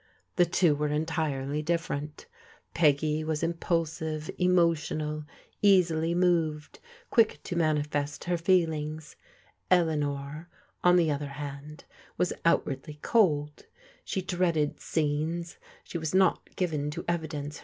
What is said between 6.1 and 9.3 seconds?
moved, quick to manifest her feelings.